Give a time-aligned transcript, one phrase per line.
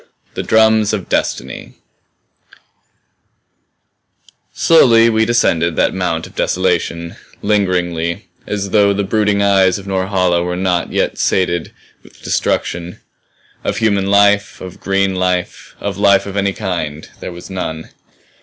[0.33, 1.75] "THE DRUMS OF DESTINY"
[4.51, 10.41] Slowly we descended that mount of desolation; lingeringly, as though the brooding eyes of Norhala
[10.43, 12.97] were not yet sated with destruction.
[13.63, 17.89] Of human life, of green life, of life of any kind there was none.